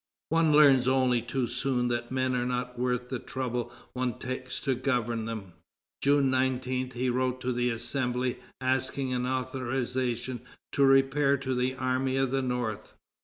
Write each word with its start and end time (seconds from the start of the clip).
One 0.29 0.51
learns 0.51 0.87
only 0.87 1.21
too 1.21 1.45
soon 1.45 1.87
that 1.89 2.09
men 2.09 2.33
are 2.35 2.43
not 2.47 2.79
worth 2.79 3.09
the 3.09 3.19
trouble 3.19 3.71
one 3.93 4.17
takes 4.17 4.59
to 4.61 4.73
govern 4.73 5.25
them." 5.25 5.53
June 6.01 6.31
19, 6.31 6.89
he 6.89 7.09
wrote 7.11 7.39
to 7.41 7.53
the 7.53 7.69
Assembly, 7.69 8.39
asking 8.59 9.13
an 9.13 9.27
authorization 9.27 10.41
to 10.71 10.83
repair 10.83 11.37
to 11.37 11.53
the 11.53 11.75
Army 11.75 12.17
of 12.17 12.31
the 12.31 12.41
North. 12.41 12.95